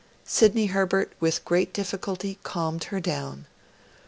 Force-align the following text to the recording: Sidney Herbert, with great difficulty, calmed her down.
Sidney 0.25 0.65
Herbert, 0.65 1.13
with 1.19 1.45
great 1.45 1.73
difficulty, 1.73 2.39
calmed 2.41 2.85
her 2.85 2.99
down. 2.99 3.45